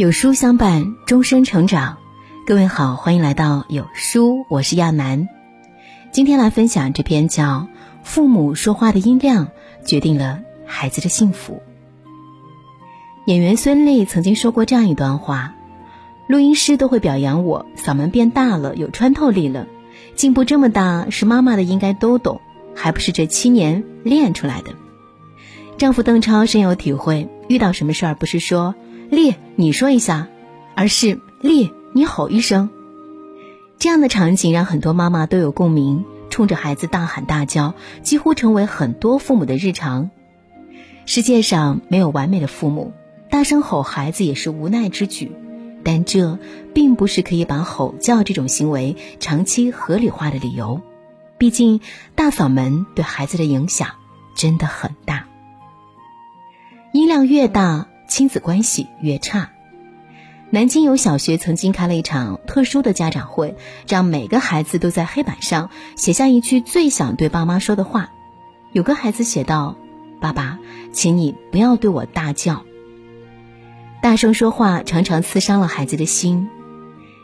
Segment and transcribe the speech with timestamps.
[0.00, 1.98] 有书相伴，终身成长。
[2.46, 5.28] 各位好，欢迎来到有书，我是亚楠。
[6.10, 7.44] 今天来分享这篇叫
[8.02, 9.48] 《父母说话的音量
[9.84, 11.60] 决定了孩子的幸福》。
[13.26, 15.54] 演员孙俪曾经说过这样一段话：
[16.28, 19.66] 录音师都会表扬我，嗓门变大了，有穿透力了，
[20.14, 22.40] 进步这么大，是妈妈的应该都懂，
[22.74, 24.72] 还不是这七年练出来的。
[25.76, 28.74] 丈夫邓超深有体会，遇到什么事儿不是说。
[29.10, 30.28] 丽，你说一下，
[30.76, 32.70] 而是丽，你吼一声。
[33.76, 40.10] 这样的场景让很多妈妈都有共鸣，冲着孩子大喊大叫，几乎成为很多父母的日常。
[41.06, 42.92] 世界上没有完美的父母，
[43.30, 45.32] 大声吼孩子也是无奈之举，
[45.82, 46.38] 但这
[46.72, 50.80] 并不是可以把吼叫这种行为长期合理化的理由。
[51.36, 51.80] 毕竟，
[52.14, 53.88] 大嗓门对孩子的影响
[54.36, 55.26] 真的很大，
[56.92, 57.88] 音量越大。
[58.10, 59.50] 亲子关系越差。
[60.50, 63.56] 南京有小学曾经开了一场特殊的家长会，
[63.88, 68.10] 让每个孩子都在黑板上写下一句最想对爸妈说的话。
[68.72, 69.76] 有个孩子写道
[70.20, 70.58] ：“爸爸，
[70.92, 72.64] 请你不要对我大叫。”
[74.02, 76.48] 大声说话常常刺伤了孩子的心。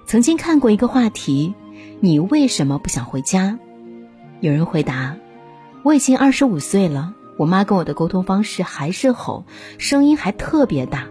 [0.06, 1.56] 曾经看过一个话题
[1.98, 3.58] ：“你为什么不想回家？”
[4.38, 5.16] 有人回答
[5.82, 9.44] ：“我已经二十五岁了。”我妈跟我的沟通方式还是吼，
[9.78, 11.06] 声音还特别大，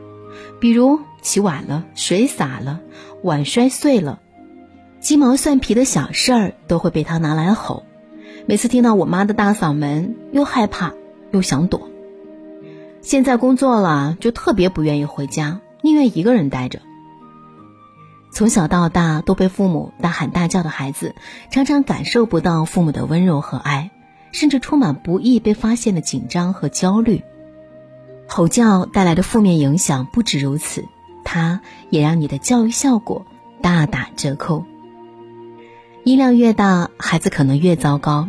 [0.60, 2.82] 比如起晚了、水洒了、
[3.22, 4.20] 碗摔碎了，
[5.00, 7.84] 鸡毛蒜皮的小事儿都会被她拿来吼。
[8.48, 10.94] 每次听到我妈的大嗓门，又害怕
[11.32, 11.90] 又想躲。
[13.02, 16.80] 现在工作了，就特别不愿意回家，宁愿一个人待着。
[18.32, 21.16] 从小到大都被父母大喊大叫的孩子，
[21.52, 23.92] 常常感受不到父母的温柔和爱。
[24.36, 27.24] 甚至充满不易被发现的紧张和焦虑。
[28.28, 30.84] 吼叫带来的负面影响不止如此，
[31.24, 33.26] 它也让你的教育效果
[33.62, 34.66] 大打折扣。
[36.04, 38.28] 音量越大，孩子可能越糟糕。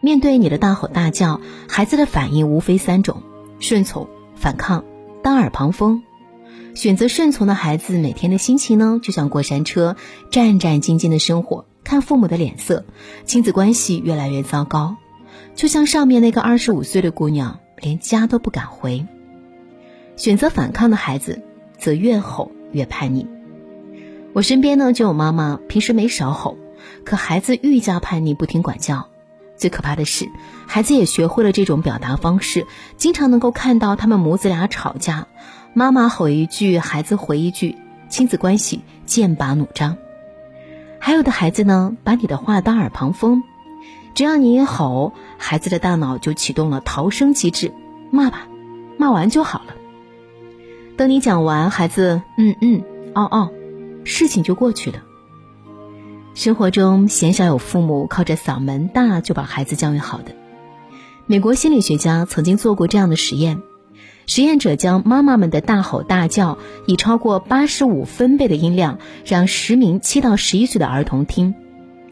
[0.00, 3.22] 面对你的大吼大叫，孩子的反应无非三种：
[3.60, 4.84] 顺从、反抗、
[5.22, 6.02] 当耳旁风。
[6.74, 9.94] 选择顺从的孩子，每天的心情呢，就像过山车，
[10.32, 12.84] 战战兢兢的生活，看父母的脸色，
[13.24, 14.96] 亲子关系越来越糟糕。
[15.54, 19.06] 就像上面那个二十五岁的姑娘，连家都不敢回。
[20.16, 21.42] 选择反抗的孩子，
[21.78, 23.26] 则越吼越叛逆。
[24.32, 26.56] 我身边呢就有妈妈，平时没少吼，
[27.04, 29.08] 可孩子愈加叛逆，不听管教。
[29.56, 30.26] 最可怕的是，
[30.66, 35.28] 孩子也学会了这种表达方式，经常能够看到他们母子俩吵架，
[35.74, 37.76] 妈妈吼一句，孩子回一句，
[38.08, 39.96] 亲子关系剑拔弩张。
[40.98, 43.42] 还有的孩子呢，把你的话当耳旁风。
[44.14, 47.72] 只要你一吼，孩子的大脑就启动了逃生机制，
[48.10, 48.46] 骂吧，
[48.98, 49.74] 骂完就好了。
[50.96, 52.82] 等你讲完，孩子嗯嗯
[53.14, 53.50] 哦哦，
[54.04, 55.02] 事情就过去了。
[56.34, 60.34] 生活中鲜少有父母靠着嗓门大就把孩子教育好的。
[61.26, 63.62] 美国心理学家曾经做过这样的实验，
[64.26, 71.54] 实验者将妈妈们的大吼大叫以超过八十五分贝的音量，让十名七到十一岁的儿童听。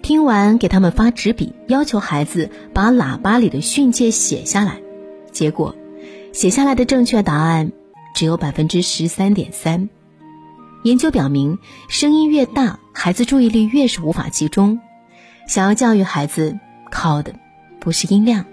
[0.03, 4.81] 听完，给他们发纸笔，要求孩子把喇叭里的训诫写下来。
[5.31, 5.77] 结果，
[6.33, 7.73] 写下来的正确答案
[8.15, 9.89] 只有百分之十三点三。
[10.83, 14.81] 研究表明，声音越大，孩子注意力越是无法集中。
[15.47, 16.59] 想要教育孩子，
[16.91, 17.35] 靠的
[17.79, 18.47] 不是音量，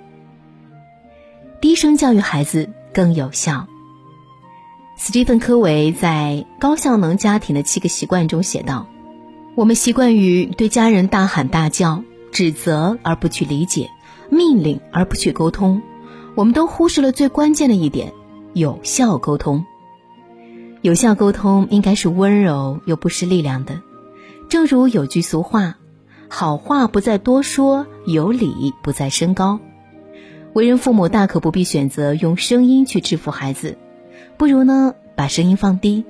[1.61, 3.67] 低声教育孩子更有效。
[4.97, 8.87] 斯蒂芬·科维在《高效能家庭的七个习惯》中写道。
[9.57, 13.89] 我们习惯于对家人大喊大叫、指责而不去理解、
[14.29, 15.81] 命令而不去沟通，
[16.35, 18.13] 我们都忽视了最关键的一点：
[18.53, 19.65] 有效沟通。
[20.83, 23.81] 有效沟通应该是温柔又不失力量的。
[24.47, 25.79] 正如有句俗话
[26.29, 29.59] ：“好话不在多说，有理不在声高。”
[30.53, 33.75] 为人父母大可不必选择用声音去制服孩子，
[34.37, 36.05] 不如呢把声音放低。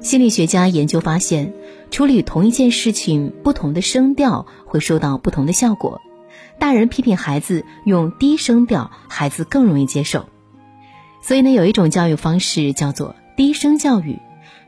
[0.00, 1.52] 心理学家研究发现，
[1.90, 6.00] 处理同一件事情，不同的声调会收到不同的效果。
[6.60, 10.26] 大人批评孩子用低声调，孩子更容易接受。
[11.20, 14.18] 所以呢，有一种教育方式叫做低声教育。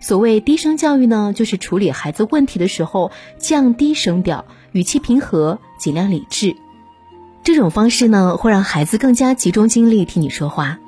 [0.00, 6.56] 所谓低声教育呢，就是处理孩子问题的时候降低声调，语气平和，尽量理智。
[7.44, 10.78] 这种方式呢，会让孩子更加集中精力听你说话。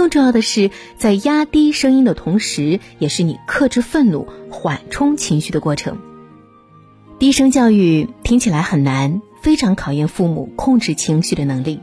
[0.00, 5.98] 更重要的是，在压低声音的同时，也是你克制愤怒、缓冲情绪的过程。
[7.18, 11.80] 低声教育听起来很难，非常考验父母控制情绪的能力。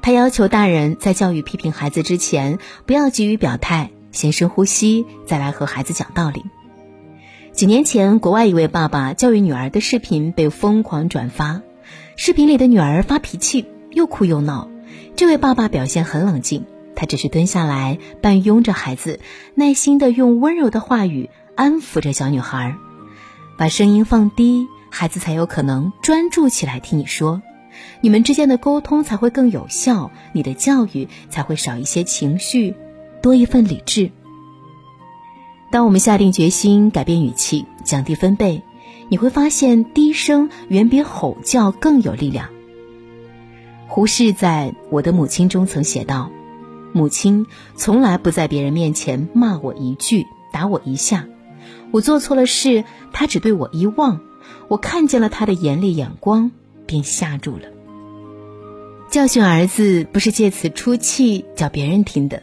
[0.00, 6.44] 他要求大人在教育批评孩子之前，不要急于表态，先深呼吸，再来和孩子讲道理。
[7.50, 11.62] 几年前，国外一位爸爸教育女儿的视频被疯狂转发。
[12.14, 14.70] 视频里的女儿发脾气，又哭又闹。
[15.16, 16.64] 这位爸爸表现很冷静，
[16.98, 19.20] 他只是蹲下来，半拥着孩子，
[19.54, 22.74] 耐心的用温柔的话语安抚着小女孩，
[23.56, 27.40] 把声音放低，孩子才有可能专注起来听你说。
[28.00, 32.74] 你们之间的沟通才会更有效，你的教育才会少一些情绪，
[33.22, 34.10] 多一份理智。
[35.70, 38.64] 当我们下定决心改变语气，降低分贝，
[39.08, 42.48] 你会发现低声远比吼叫更有力量。
[43.86, 46.32] 胡适在我的母亲中曾写道
[46.92, 47.46] ：“母亲
[47.76, 51.26] 从来不在别人面前骂我一句，打我一下。
[51.90, 54.20] 我做错了事，她只对我一望，
[54.68, 56.50] 我看见了她的严厉眼光，
[56.86, 57.68] 便吓住了。
[59.10, 62.42] 教训儿子不是借此出气，叫别人听的。”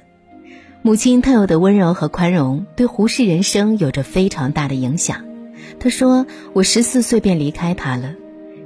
[0.82, 5.26] 母亲特有的温柔和宽容，对胡适人生有着非常大的影响。
[5.80, 8.14] 他说：“我十四岁便离开他了，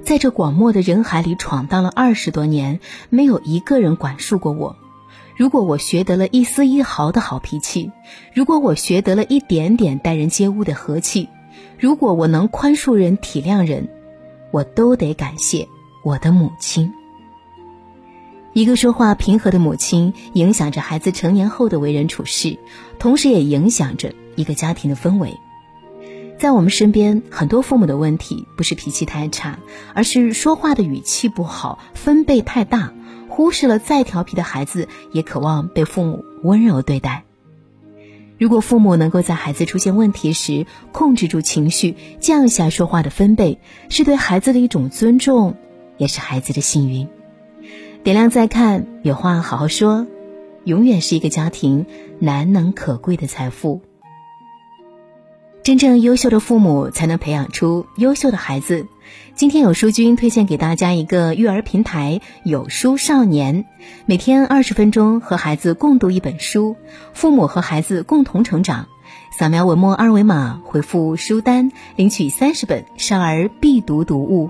[0.04, 4.76] 在这广漠的人海里闯荡了二十多年，没有一个人管束过我。
[5.40, 7.94] 如果我学得了一丝一毫的好脾气，
[8.34, 11.30] 如果我学得了一点点待人接物的和气，
[11.80, 13.88] 如果我能宽恕人、体谅人，
[14.52, 15.66] 我都得感谢
[16.04, 16.92] 我的母亲。”
[18.52, 22.60] 一个说话平和的母亲，影响着孩子成年后的为人处事，
[23.00, 25.38] 同时也影响着一个家庭的氛围。
[26.38, 29.58] 在我们身边，很多父母的问题不是脾气太差，
[29.94, 32.92] 而是说话的语气不好，分贝太大，
[33.30, 37.24] 忽视了再调皮的孩子也渴望被父母温柔对待。
[38.38, 43.60] 如果父母能够在孩子出现问题时控制住情绪，降下说话的分贝，
[43.90, 45.56] 是对孩子的一种尊重，
[45.98, 47.08] 也是孩子的幸运。
[48.04, 50.08] 点亮再看，有话好好说，
[50.64, 51.86] 永远是一个家庭
[52.20, 53.82] 难能可贵的财富。
[55.70, 58.88] 真正优秀的父母才能培养出优秀的孩子。
[59.36, 63.66] 今天有书君推荐给大家一个育儿平台——有书少年，
[64.08, 66.76] 每天二十分钟和孩子共读一本书，
[67.14, 68.88] 父母和孩子共同成长。
[69.38, 74.50] 扫描文末二维码，回复书单，领取三十本少儿必读读物。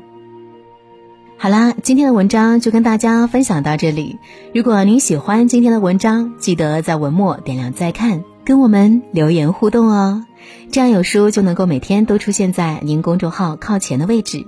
[1.38, 4.19] 好啦，今天的文章就跟大家分享到这里。
[4.54, 10.25] 如果您喜欢今天的文章，记得在文末点亮再看，跟我们留言互动哦。
[10.71, 14.47] 这样有书就能够每天都出现在您公众号靠前的位置。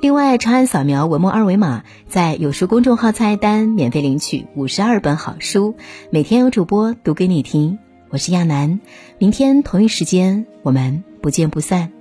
[0.00, 5.74] 另外，长按扫描文末二维码，在有书公众号菜单免费领取五十二本好书，
[6.08, 7.78] 每天有主播读给你听。
[8.08, 8.80] 我是亚楠，
[9.18, 11.92] 明天同一时间我们不见不散。